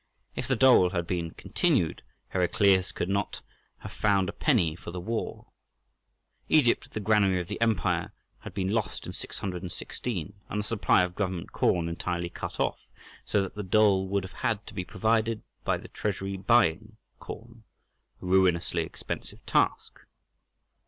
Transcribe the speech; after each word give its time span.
If 0.35 0.47
the 0.47 0.55
dole 0.55 0.89
had 0.89 1.05
been 1.05 1.29
continued 1.35 2.01
Heraclius 2.29 2.91
could 2.91 3.07
not 3.07 3.43
have 3.85 3.91
found 3.91 4.29
a 4.29 4.33
penny 4.33 4.75
for 4.75 4.89
the 4.89 4.99
war. 4.99 5.51
Egypt, 6.49 6.93
the 6.93 6.99
granary 6.99 7.39
of 7.39 7.47
the 7.47 7.61
empire, 7.61 8.11
had 8.39 8.55
been 8.55 8.71
lost 8.71 9.05
in 9.05 9.13
616, 9.13 10.33
and 10.49 10.59
the 10.59 10.63
supply 10.63 11.03
of 11.03 11.13
government 11.13 11.51
corn 11.51 11.87
entirely 11.87 12.29
cut 12.31 12.59
off, 12.59 12.87
so 13.25 13.43
that 13.43 13.53
the 13.53 13.61
dole 13.61 14.07
would 14.07 14.23
have 14.23 14.33
had 14.41 14.65
to 14.65 14.73
be 14.73 14.83
provided 14.83 15.43
by 15.63 15.77
the 15.77 15.87
treasury 15.87 16.35
buying 16.35 16.97
corn, 17.19 17.63
a 18.19 18.25
ruinously 18.25 18.81
expensive 18.81 19.45
task. 19.45 19.99